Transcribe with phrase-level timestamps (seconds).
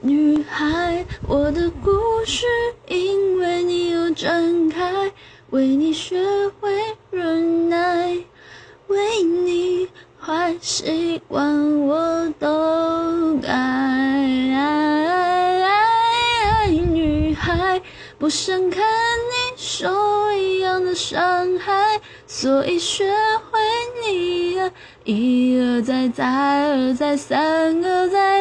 [0.00, 1.90] 女孩，我的故
[2.26, 2.44] 事
[2.86, 5.10] 因为你而展开，
[5.50, 6.22] 为你学
[6.60, 6.70] 会
[7.10, 8.16] 忍耐，
[8.88, 9.88] 为你
[10.20, 13.52] 坏习惯我都改。
[16.92, 17.80] 女孩，
[18.18, 19.88] 不想看你受
[20.32, 23.10] 一样的伤害，所以学
[23.50, 23.58] 会
[24.02, 24.70] 你呀，
[25.04, 28.35] 一而再，再而再，三而再。